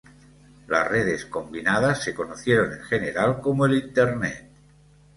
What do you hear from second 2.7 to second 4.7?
en general como el Internet.